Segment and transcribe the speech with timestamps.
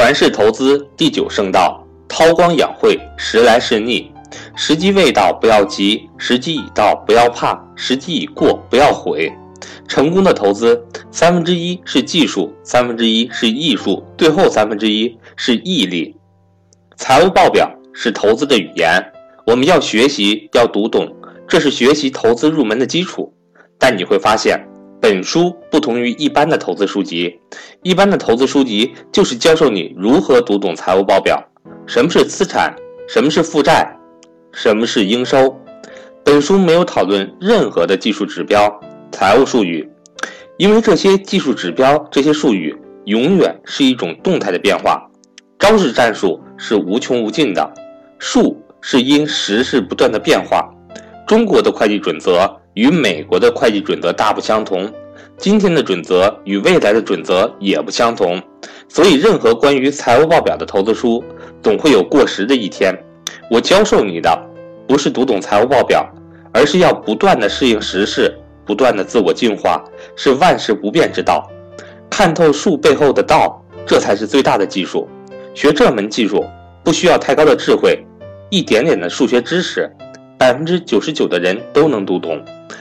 [0.00, 4.10] 传世投资第九圣道：韬光养晦，时来势逆。
[4.56, 9.30] 时机未到，不要急；时机已到，不要怕；时机已过，不要悔。
[9.86, 16.16] 成功的投资，三分之一是技术，三分之一是艺术，最后三分之一是毅力。
[16.96, 19.04] 财务报表是投资的语言，
[19.44, 21.14] 我们要学习，要读懂，
[21.46, 23.30] 这是学习投资入门的基础。
[23.78, 24.66] 但你会发现，
[25.00, 27.40] 本书不同于一般的投资书籍。
[27.82, 31.42] 一般的投资书籍就是教授你如何读懂财务报表，
[31.86, 32.74] 什么是资产，
[33.08, 33.90] 什么是负债，
[34.52, 35.58] 什么是应收。
[36.22, 38.70] 本书没有讨论任何的技术指标、
[39.10, 39.88] 财务术语，
[40.58, 45.02] 因为这些技术指标、这些术语永远是一种动态的变化。
[45.58, 47.72] 招式战术是无穷无尽的，
[48.18, 50.68] 术是因时事不断的变化。
[51.26, 52.59] 中国的会计准则。
[52.74, 54.90] 与美国的会计准则大不相同，
[55.36, 58.40] 今天的准则与未来的准则也不相同，
[58.88, 61.22] 所以任何关于财务报表的投资书
[61.62, 62.94] 总会有过时的一天。
[63.50, 64.38] 我教授你的
[64.86, 66.08] 不是读懂财务报表，
[66.52, 68.32] 而是要不断的适应时事，
[68.64, 69.82] 不断的自我进化，
[70.14, 71.50] 是万事不变之道。
[72.08, 75.08] 看透术背后的道，这才是最大的技术。
[75.54, 76.44] 学这门技术
[76.84, 77.98] 不需要太高的智慧，
[78.48, 79.90] 一点点的数学知识，
[80.38, 82.40] 百分之九十九的人都能读懂。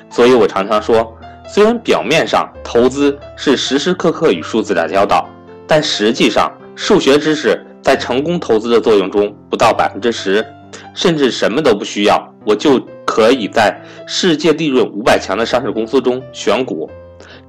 [0.09, 1.15] 所以我常常说，
[1.47, 5.27] 虽然表面上投资是时时刻刻与数字打交道，
[5.67, 10.45] 但实际上数学知识在成功投资的作用中不到百分之十，
[10.93, 16.89] 甚至什么都不需要，我就可以在世界利润五百强的上市公司中选股。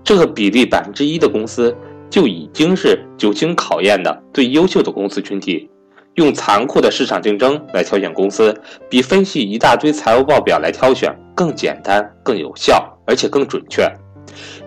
[0.03, 1.75] 这个比例百分之一的公司
[2.08, 5.70] 就已经是久经考验的最优秀的公司群体。
[6.14, 8.55] 用残酷的市场竞争来挑选公司，
[8.89, 13.89] 比分析一大堆财务报表来挑选更简单、更有效，而且更准确。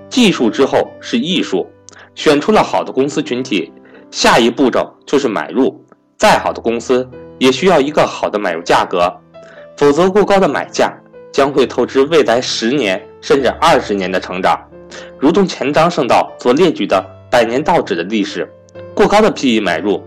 [0.09, 1.67] 技术之后是艺术，
[2.15, 3.71] 选出了好的公司群体，
[4.09, 5.79] 下一步骤就是买入。
[6.17, 7.07] 再好的公司
[7.39, 9.11] 也需要一个好的买入价格，
[9.75, 10.93] 否则过高的买价
[11.31, 14.57] 将会透支未来十年甚至二十年的成长。
[15.19, 18.47] 如同前章圣道所列举的百年道指的历史，
[18.95, 20.01] 过高的 PE 买入。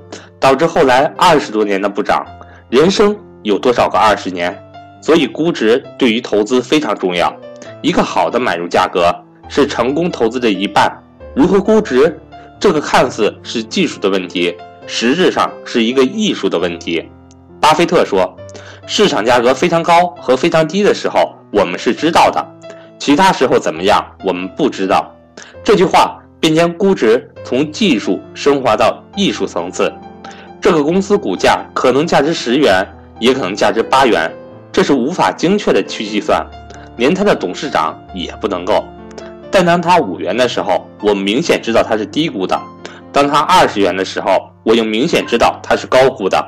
[0.47, 2.25] 导致后来二十多年的不涨，
[2.71, 4.57] 人生有多少个二十年？
[5.03, 7.35] 所以估值对于投资非常重要。
[7.83, 9.13] 一个好的买入价格
[9.49, 10.89] 是成功投资的一半。
[11.35, 12.17] 如何估值？
[12.61, 14.57] 这个看似是技术的问题，
[14.87, 17.05] 实质上是一个艺术的问题。
[17.61, 18.37] 巴菲特说
[18.87, 22.41] ：“市场价格非常高和非常低的时候，我们是知道的；
[23.01, 25.13] 其他时候怎么样，我们不知道。”
[25.65, 29.93] 这句话便将估值从技术升华到艺术层次。
[30.67, 32.85] 这个公司股价可能价值十元，
[33.21, 34.29] 也可能价值八元，
[34.73, 36.45] 这是无法精确的去计算，
[36.97, 38.85] 连他的董事长也不能够。
[39.49, 42.57] 但当他五元的时候，我明显知道他是低估的；
[43.13, 46.45] 当他二十元的时候，我又明显知道他是高估的。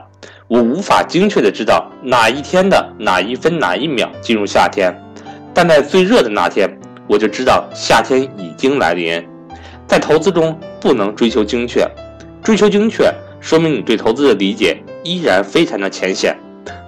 [0.48, 4.92] 我无法精确的知道哪一天的哪一分哪一秒进入夏天，
[5.54, 6.68] 但在最热的那天，
[7.06, 9.24] 我就知道夏天已经来临。
[9.86, 11.88] 在投资中不能追求精确，
[12.42, 13.14] 追求精确。
[13.40, 16.36] 说明你对投资的理解依然非常的浅显，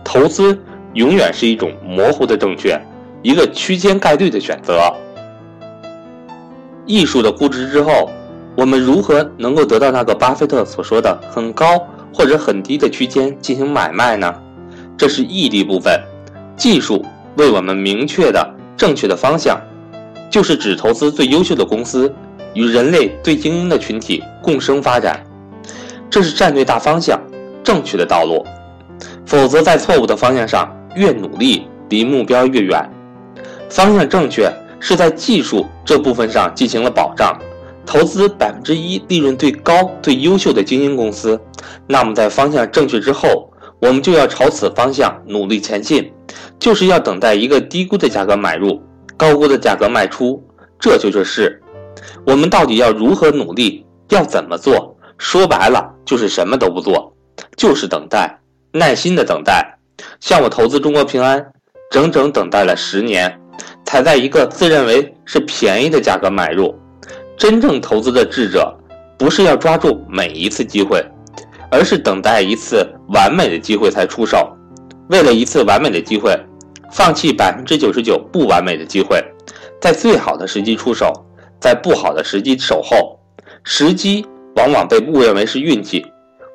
[0.04, 0.58] 投资
[0.94, 2.78] 永远是一种模糊的正确，
[3.22, 4.92] 一个区间概率的选择。
[6.86, 8.10] 艺术的估值之后，
[8.56, 11.78] 我们如何能够得到那个巴菲特所说的很高
[12.12, 14.34] 或者很低的区间进行买卖呢？
[14.98, 15.98] 这是毅力部分，
[16.56, 17.04] 技术
[17.36, 19.58] 为我们明确的正确的方向，
[20.28, 22.12] 就是只投资最优秀的公司，
[22.54, 25.24] 与人类最精英的群体共生发展。
[26.10, 27.20] 这是战略大方向，
[27.62, 28.44] 正确的道路。
[29.24, 32.84] 否则，在错误的方向上越努力，离目标越远。
[33.68, 37.38] 方向正确是在技术这部分上进行了保障，
[37.86, 41.40] 投资百分之一利润最高、最优秀的精英公司。
[41.86, 43.48] 那么，在方向正确之后，
[43.80, 46.12] 我们就要朝此方向努力前进，
[46.58, 48.82] 就是要等待一个低估的价格买入，
[49.16, 50.42] 高估的价格卖出。
[50.80, 51.62] 这就是事。
[52.26, 53.86] 我们到底要如何努力？
[54.08, 54.89] 要怎么做？
[55.20, 57.14] 说白了就是什么都不做，
[57.54, 58.40] 就是等待，
[58.72, 59.62] 耐心的等待。
[60.18, 61.46] 像我投资中国平安，
[61.90, 63.38] 整整等待了十年，
[63.84, 66.74] 才在一个自认为是便宜的价格买入。
[67.36, 68.74] 真正投资的智者，
[69.18, 71.04] 不是要抓住每一次机会，
[71.70, 72.82] 而是等待一次
[73.12, 74.50] 完美的机会才出手。
[75.10, 76.34] 为了一次完美的机会，
[76.90, 79.22] 放弃百分之九十九不完美的机会，
[79.82, 81.12] 在最好的时机出手，
[81.60, 83.20] 在不好的时机守候。
[83.62, 84.26] 时机。
[84.60, 86.04] 往往被误认为是运气。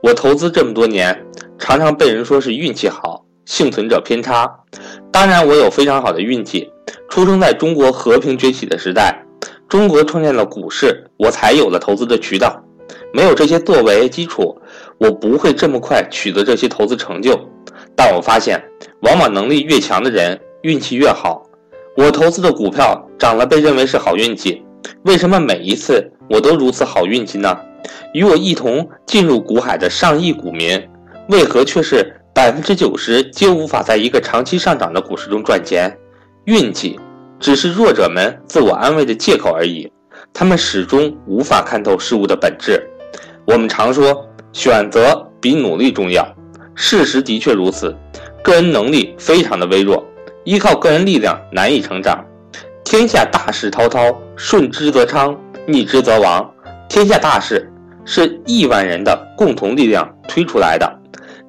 [0.03, 1.25] 我投资这么多年，
[1.57, 4.47] 常常被人说是运气好，幸存者偏差。
[5.11, 6.69] 当然，我有非常好的运气，
[7.09, 9.25] 出生在中国和平崛起的时代，
[9.67, 12.61] 中国创建了股市，我才有了投资的渠道。
[13.11, 14.55] 没有这些作为基础，
[14.99, 17.35] 我不会这么快取得这些投资成就。
[17.95, 18.63] 但我发现，
[19.01, 21.41] 往往能力越强的人，运气越好。
[21.97, 24.61] 我投资的股票涨了，被认为是好运气。
[25.05, 27.57] 为什么每一次我都如此好运气呢？
[28.13, 30.81] 与我一同进入股海的上亿股民，
[31.29, 35.95] 为何却是百分之九十皆无法在一个长期上涨的股市中赚钱？
[36.45, 36.99] 运气
[37.39, 39.91] 只是弱者们自我安慰的借口而已。
[40.33, 42.81] 他们始终无法看透事物的本质。
[43.45, 46.27] 我们常说，选择比努力重要。
[46.75, 47.95] 事实的确如此。
[48.43, 50.05] 个人能力非常的微弱，
[50.43, 52.23] 依靠个人力量难以成长。
[52.83, 55.35] 天下大势滔滔，顺之则昌，
[55.65, 56.53] 逆之则亡。
[56.87, 57.67] 天下大势
[58.05, 60.89] 是亿万人的共同力量推出来的。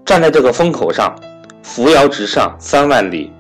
[0.05, 1.15] 站在这个风口上，
[1.63, 3.33] 扶摇直上三万里。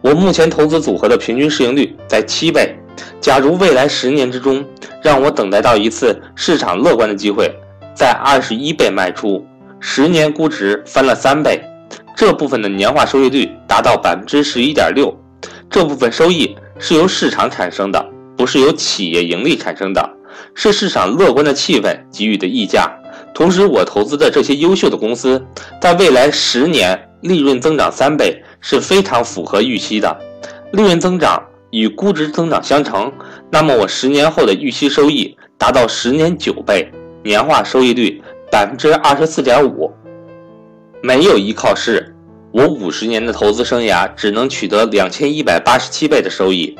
[0.00, 2.76] 我目前投资组合的平均市盈率在七倍。
[3.20, 4.64] 假如未来十年之中，
[5.02, 7.50] 让我等待到一次市场乐观的机会，
[7.94, 9.44] 在二十一倍卖出，
[9.80, 11.60] 十年估值翻了三倍，
[12.14, 15.12] 这部分的年化收益率达到百分之十一点六。
[15.68, 18.06] 这部分收益是由市场产生的，
[18.36, 20.08] 不是由企业盈利产生的，
[20.54, 22.90] 是市场乐观的气氛给予的溢价。
[23.34, 25.44] 同时，我投资的这些优秀的公司，
[25.80, 30.16] 在未来十年利润增长三倍是非常符合预期的。
[30.72, 33.12] 利润增长与估值增长相乘，
[33.50, 36.90] 那么我十年后的预期收益达到十年九倍，
[37.22, 39.92] 年化收益率百分之二十四点五。
[41.02, 42.14] 没有依靠是，
[42.52, 46.76] 我五十年的投资生涯只能取得两千一百八十七倍的收益；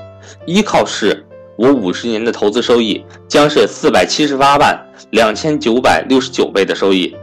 [0.46, 4.78] 依靠是，我五十年的投资收益将是四百七十八万
[5.10, 7.14] 两千九百六十九倍的收益。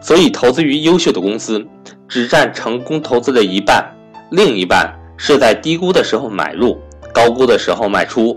[0.00, 1.66] 所以，投资于优秀的公司
[2.06, 3.84] 只占成功投资的一半，
[4.30, 6.78] 另一半是在低估的时候买入。
[7.12, 8.36] 高估的时候卖出，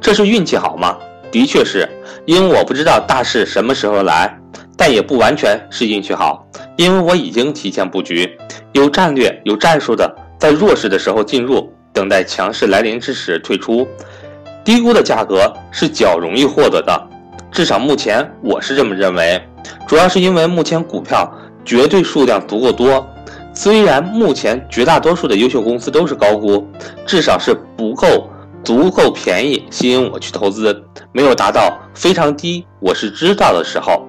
[0.00, 0.98] 这是运气好吗？
[1.30, 1.88] 的确是，
[2.26, 4.36] 因为我不知道大势什么时候来，
[4.76, 6.44] 但也不完全是运气好，
[6.76, 8.36] 因为我已经提前布局，
[8.72, 13.86] 有战略、有战术的，在弱势的时候进入，等待强势来临之时退出。
[14.68, 17.08] 低估的价格是较容易获得的，
[17.50, 19.42] 至少目前我是这么认为。
[19.86, 21.26] 主要是因为目前股票
[21.64, 23.08] 绝对数量足够多。
[23.54, 26.68] 虽然目前绝大多数的优秀公司都是高估，
[27.06, 28.28] 至少是不够
[28.62, 34.06] 足够便宜吸引我去投资，没有达到非常低，我是知道的时候。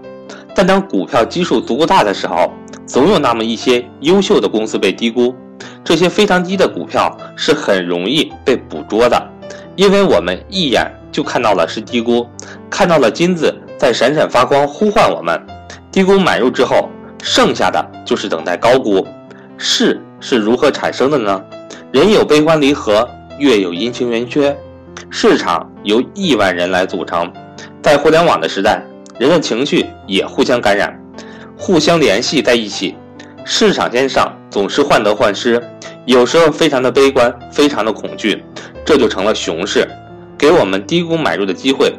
[0.54, 2.52] 但当股票基数足够大的时候，
[2.86, 5.34] 总有那么一些优秀的公司被低估，
[5.86, 9.26] 这些非常低的股票是很容易被捕捉的，
[9.80, 12.28] 因为我们一眼就看到了是低估，
[12.70, 15.42] 看到了金子在闪闪发光呼唤我们，
[15.90, 16.90] 低估买入之后，
[17.24, 19.08] 剩下的就是等待高估。
[19.58, 21.42] 势是如何产生的呢？
[21.94, 24.54] 人有悲欢离合，月有阴晴圆缺，
[25.10, 27.32] 市场由亿万人来组成。
[27.82, 28.84] 在互联网的时代，
[29.18, 30.94] 人的情绪也互相感染，
[31.58, 32.98] 互相联系在一起。
[33.46, 35.64] 市场间上总是患得患失，
[36.04, 38.44] 有时候非常的悲观，非常的恐惧，
[38.89, 39.88] 这就成了熊市，
[40.36, 41.91] 给我们低估买入的机会；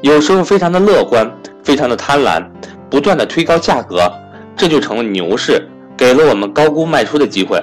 [0.00, 1.30] 有时候非常的乐观，
[1.62, 2.44] 非常的贪婪，
[2.90, 4.12] 不断的推高价格，
[4.56, 5.64] 这就成了牛市。
[5.96, 7.62] 给了我们高估卖出的机会，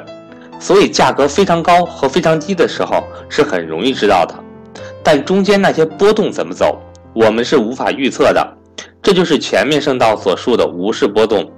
[0.62, 4.34] 所以价格非常高和非常低的时候是很容易知道的，
[5.04, 6.82] 但中间那些波动怎么走，
[7.14, 8.48] 我们是无法预测的。
[9.04, 11.52] 这就是前面圣道所述的无视波动，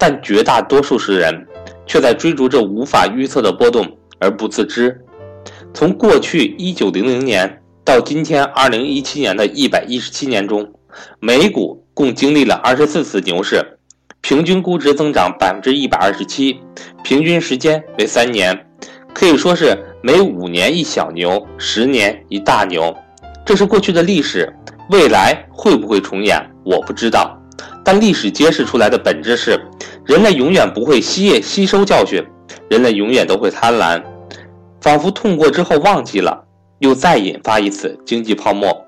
[0.00, 1.46] 但绝大多数时人
[1.86, 3.86] 却在追逐着无法预测的波动
[4.18, 5.00] 而不自知。
[5.76, 10.66] 从过去一九零零年到今天二零一七年的一百一十七年中，
[11.20, 13.62] 美股共经历了二十四次牛市。
[14.22, 16.58] 平均估值增长百分之一百二十七，
[17.04, 18.58] 平均时间为三年，
[19.12, 22.96] 可以说是每五年一小牛，十年一大牛。
[23.44, 24.50] 这是过去的历史，
[24.90, 27.38] 未来会不会重演，我不知道。
[27.84, 29.60] 但历史揭示出来的本质是，
[30.06, 32.24] 人类永远不会吸吸收教训，
[32.70, 34.02] 人类永远都会贪婪，
[34.86, 36.44] 仿佛痛过之后忘记了，
[36.78, 38.86] 又再引发一次经济泡沫，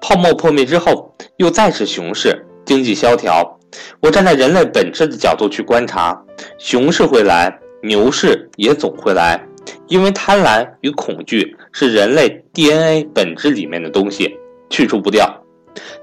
[0.00, 3.58] 泡沫破灭之后，又再是熊市，经济萧条。
[3.98, 6.16] 我站在人类本质的角度去观察，
[6.56, 7.52] 熊市会来，
[7.82, 9.44] 牛市也总会来，
[9.88, 14.32] 因为贪婪与恐惧是人类 DNA 本质里面的东西，
[14.70, 15.28] 去除不掉。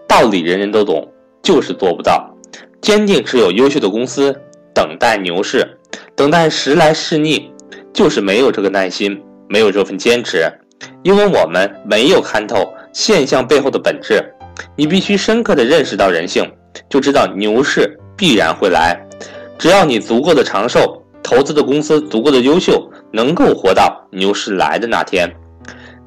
[0.10, 1.10] 道理人人都懂，
[1.42, 2.30] 就是做不到。
[2.82, 4.36] 坚定持有优秀的公司，
[4.74, 5.66] 等待牛市，
[6.18, 7.50] 等待时来势逆，
[7.94, 10.46] 就是没有这个耐心，没有这份坚持，
[11.04, 14.24] 因为我们没有看透现象背后的本质。
[14.76, 16.44] 你必须深刻的认识到人性。
[16.90, 18.96] 就知道牛市必然会来，
[19.58, 25.28] 只要你足够的长寿，投资的公司足够的优秀，能够活到牛市来的那天，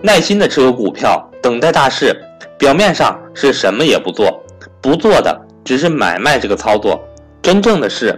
[0.00, 2.16] 耐心的持有股票，等待大势。
[2.56, 4.44] 表面上是什么也不做，
[4.80, 7.02] 不做的只是买卖这个操作，
[7.42, 8.16] 真正的是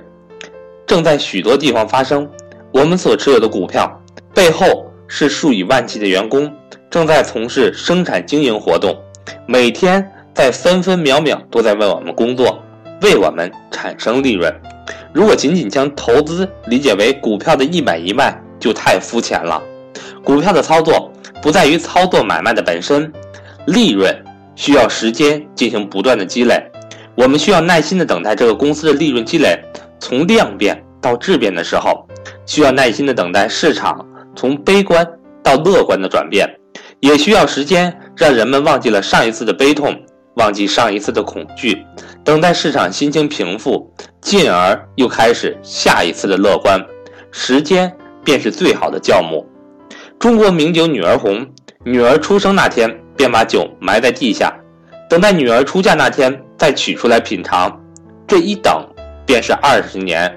[0.86, 2.28] 正在许多地方发生。
[2.70, 3.90] 我们所持有的股票
[4.34, 6.50] 背后是数以万计的员工
[6.88, 8.96] 正在从事生产经营活动，
[9.46, 12.58] 每天在分分秒秒都在为我们工作，
[13.02, 14.50] 为我们产生利润。
[15.12, 19.62] 如果仅仅将投资理解为股票的一买一卖，就太肤浅了。
[20.24, 23.12] 股票的操作不在于操作买卖的本身，
[23.66, 24.16] 利润
[24.56, 26.58] 需要时间进行不断的积累。
[27.14, 29.60] 我们需要耐心的等待这个公司的利润积累
[30.00, 32.08] 从量变到质变的时候，
[32.46, 35.06] 需要耐心的等待市场从悲观
[35.42, 36.48] 到乐观的转变，
[37.00, 39.94] 也需要时间让人们忘记了上一次的悲痛，
[40.34, 41.84] 忘记上一次的恐惧，
[42.24, 46.80] 等待市场心情平复，进而又开始下一次的乐观。
[47.30, 47.92] 时间
[48.24, 49.46] 便是最好的酵母。
[50.18, 51.46] 中国名酒女儿红，
[51.84, 54.54] 女儿出生那天便把酒埋在地下，
[55.08, 56.40] 等待女儿出嫁那天。
[56.58, 57.76] 再取出来品尝，
[58.24, 58.86] 这一等
[59.26, 60.32] 便是二十年。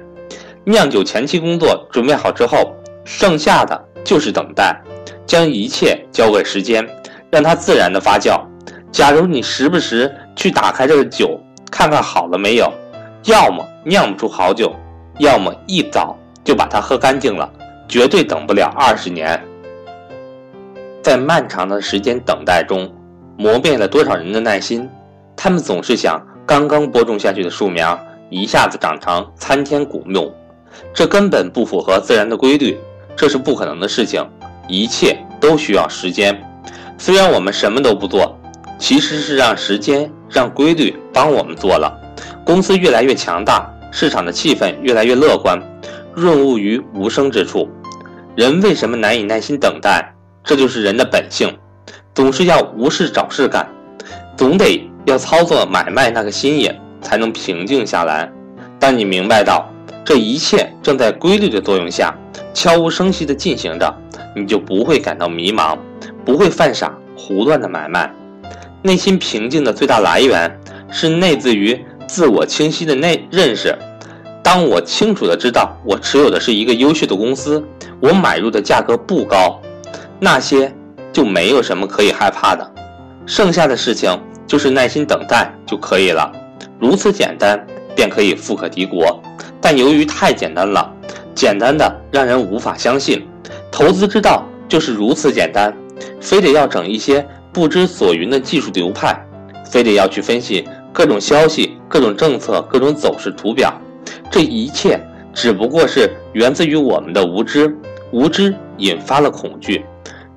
[0.63, 4.75] 酿酒前期工作准备好之后，剩下的就是等待，
[5.25, 6.85] 将一切交给时间，
[7.31, 8.41] 让它自然的发酵。
[8.91, 11.39] 假如你时不时去打开这个酒，
[11.71, 12.71] 看看好了没有，
[13.25, 14.73] 要么酿不出好酒，
[15.19, 17.49] 要么一早就把它喝干净了，
[17.87, 19.41] 绝对等不了二十年。
[21.03, 22.91] 在漫长的时间等待中，
[23.37, 24.89] 磨灭了多少人的耐心。
[25.35, 30.33] 他们总是想刚刚播种下去的树苗一下子长成参天古木，
[30.93, 32.77] 这根本不符合自然的规律，
[33.15, 34.25] 这是不可能的事情。
[34.67, 36.35] 一切都需要时间。
[36.97, 38.37] 虽然我们什么都不做，
[38.79, 41.93] 其实是让时间、让规律帮我们做了。
[42.43, 45.61] 公司越来越强大，市场的气氛越来越乐观，
[46.13, 47.69] 润物于无声之处。
[48.35, 50.13] 人为什么难以耐心等待？
[50.43, 51.55] 这就是人的本性，
[52.13, 53.67] 总是要无事找事干，
[54.35, 54.89] 总得。
[55.05, 58.27] 要操作买卖那个心眼，才能平静下来。
[58.79, 59.69] 当你明白到
[60.03, 62.11] 这一切正在规律的作用下
[62.55, 63.93] 悄无声息地进行着，
[64.35, 65.77] 你就不会感到迷茫，
[66.25, 68.11] 不会犯傻胡乱的买卖。
[68.81, 70.59] 内心平静的最大来源
[70.89, 73.77] 是内自于自我清晰的内认识。
[74.41, 77.63] 当我清楚的知道我持有的是一个优秀的公司，
[77.99, 79.61] 我买入的价格不高，
[80.19, 80.73] 那些
[81.11, 82.71] 就没有什么可以害怕的。
[83.27, 84.17] 剩下的事情。
[84.47, 86.31] 就是耐心等待就可以了，
[86.79, 89.19] 如此简单便可以富可敌国。
[89.59, 90.93] 但由于太简单了，
[91.35, 93.27] 简单的让人无法相信。
[93.69, 95.71] 投资之道就是如此简单，
[96.19, 99.21] 非得要整一些不知所云的技术流派，
[99.69, 103.71] 非得要去分析各种消息、各种政策、各种走势图表。
[104.31, 104.99] 这一切
[105.33, 107.77] 只不过是源自于我们的无知，
[108.11, 109.85] 无知引发了恐惧，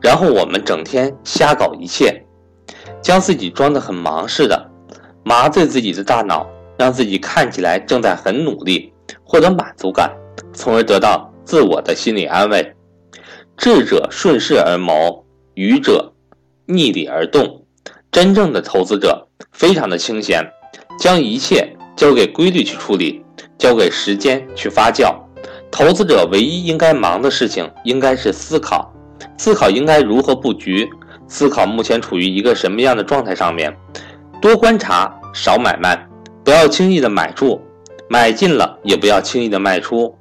[0.01, 2.23] 然后我们整天瞎搞一切。
[3.01, 4.71] 将自己装得很忙似的，
[5.23, 10.11] 麻醉自己的大脑，让自己看起来正在很努力，获得满足感，
[10.59, 12.75] 从而得到自我的心理安慰。
[13.57, 15.25] 智者顺势而谋，
[15.55, 16.13] 愚者
[16.67, 17.65] 逆理而动。
[18.11, 20.45] 真正的投资者非常的清闲，
[20.99, 23.25] 将一切交给规律去处理，
[23.57, 25.15] 交给时间去发酵。
[25.71, 28.93] 投资者唯一应该忙的事情，应该是思考，
[29.37, 30.89] 思考应该如何布局。
[31.29, 33.73] 思考目前处于一个什么样的状态上面，
[34.43, 36.09] 多观察，少买卖，
[36.43, 37.61] 不要轻易的买入，
[38.09, 40.17] 买进了也不要轻易的卖出。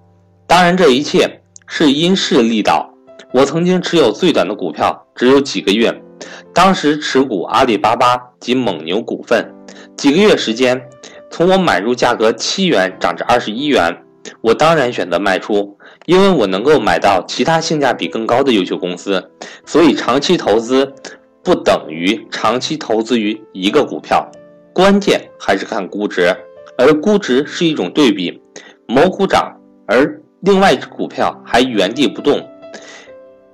[0.48, 2.90] 当然，这一切是因势利导。
[3.34, 5.94] 我曾经持有最短的股票只有几个月，
[6.54, 9.54] 当时持股阿里巴巴及蒙牛股份，
[9.98, 10.82] 几个月时间，
[11.30, 13.96] 从我买入价格七元涨至二十一元，
[14.40, 15.78] 我当然选择卖出。
[16.06, 19.22] 因为我能够买到其他性价比更高的优秀公司，
[19.66, 20.90] 所以长期投资
[21.44, 24.26] 不等于长期投资于一个股票，
[24.74, 26.34] 关键还是看估值，
[26.78, 28.42] 而估值是一种对比，
[28.88, 29.54] 某股涨
[29.86, 32.42] 而另外一只股票还原地不动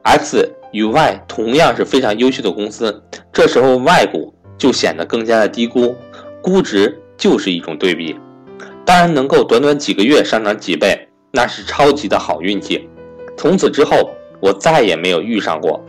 [0.03, 5.95] ，X 与 Y 同样是非常优秀的公司，这时候 Y 股就显得更加的低估，
[6.39, 8.15] 估值就是一种对比，
[8.85, 11.09] 当然能够短短几个月上涨几倍。
[11.31, 12.87] 那是超级的好运气，
[13.35, 15.83] 从此之后我再也没有遇上过，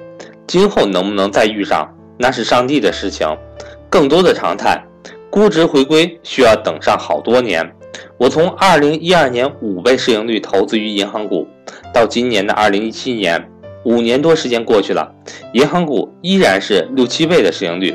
[0.46, 3.28] 今后能不能再遇上，那是上帝的事情。
[3.90, 4.82] 更多的常态，
[5.28, 7.70] 估值回归需要等上好多年。
[8.18, 11.46] 我从二零一二年五倍市盈率投资于银行股，
[11.92, 13.42] 到今年的二零一七年，
[13.84, 15.12] 五年多时间过去了，
[15.52, 17.94] 银行股依然是六七倍的市盈率，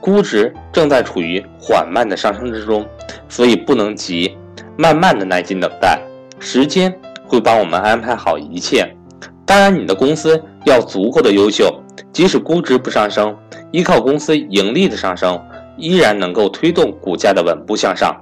[0.00, 2.86] 估值正在处于缓慢的上升之中，
[3.28, 4.36] 所以不能急，
[4.76, 6.00] 慢慢的耐心等待。
[6.40, 6.92] 时间
[7.26, 8.88] 会帮我们安排好一切，
[9.44, 13.36] 当然，你的公司要足够的优秀，即使估值不上升，
[13.70, 15.40] 依靠公司盈利的上升，
[15.76, 18.14] 依然能够推动股价的稳步向上。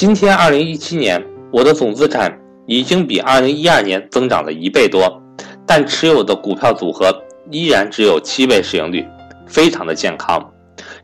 [0.00, 5.22] 今天二零一七年，我的总资产已经比二零一二年增长了一倍多，
[5.66, 7.14] 但持有的股票组合
[7.50, 9.06] 依然只有七倍市盈率，
[9.46, 10.42] 非常的健康。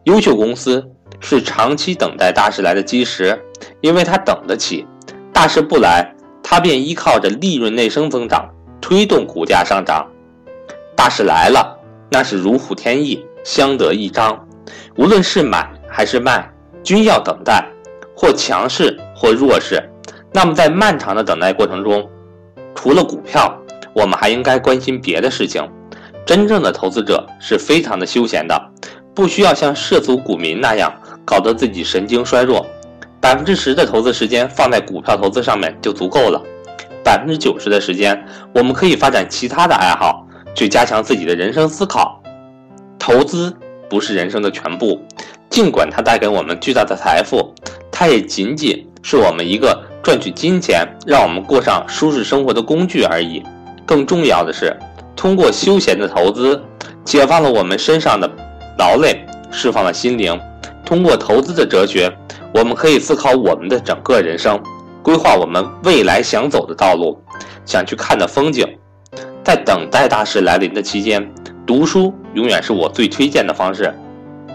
[0.05, 0.83] 优秀公司
[1.21, 3.39] 是长期等待大势来的基石，
[3.83, 4.87] 因为它等得起。
[5.31, 6.11] 大势不来，
[6.43, 8.49] 它便依靠着利润内生增长
[8.81, 10.07] 推动股价上涨；
[10.97, 11.79] 大势来了，
[12.11, 14.49] 那是如虎添翼，相得益彰。
[14.97, 16.51] 无论是买还是卖，
[16.83, 17.63] 均要等待。
[18.17, 19.79] 或强势或弱势，
[20.33, 22.09] 那么在漫长的等待过程中，
[22.75, 23.55] 除了股票，
[23.93, 25.63] 我们还应该关心别的事情。
[26.25, 28.61] 真正的投资者是非常的休闲的，
[29.15, 30.93] 不需要像涉足股民那样
[31.25, 32.67] 搞得自己神经衰弱。
[33.21, 36.43] 百分之十的投资时间放在股票投资上面就足够了，
[37.05, 42.21] 百分之九十的时间我们可以发展其他的爱好，去加强自己的人生思考。
[42.99, 43.55] 投资
[43.89, 45.01] 不是人生的全部，
[45.49, 47.55] 尽管它带给我们巨大的财富。
[47.99, 53.43] 它也仅仅是我们一个赚取金钱、让我们过上舒适生活的工具而已。
[53.87, 54.77] 更重要的是，
[55.17, 56.63] 通过休闲的投资，
[57.07, 58.31] 解放了我们身上的
[58.77, 60.39] 劳累，释放了心灵。
[60.85, 62.15] 通过投资的哲学，
[62.53, 64.63] 我们可以思考我们的整个人生，
[65.03, 67.19] 规划我们未来想走的道路，
[67.65, 68.69] 想去看的风景。
[69.43, 71.27] 在等待大事来临的期间，
[71.67, 73.91] 读书永远是我最推荐的方式。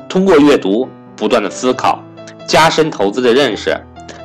[0.07, 1.99] 通过阅读，不断的思考。
[2.47, 3.75] 加深投资的认识，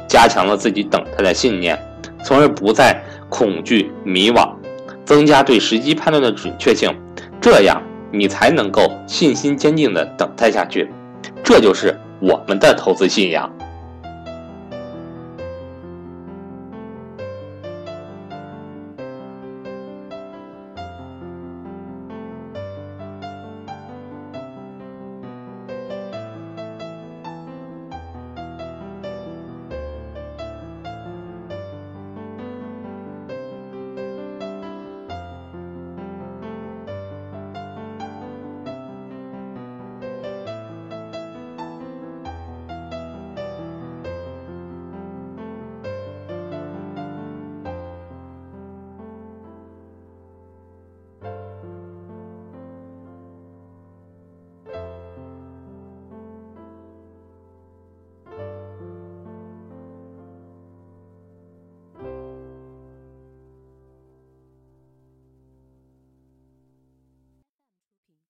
[0.09, 1.79] 加强了自己等待的信念，
[2.25, 4.55] 从而不再恐惧迷惘，
[5.05, 6.91] 增加对时机判断的准确性，
[7.41, 7.83] 这样
[8.13, 10.91] 你才能够信心坚定地等待下去。
[11.45, 13.51] 这就是我们的投资信仰。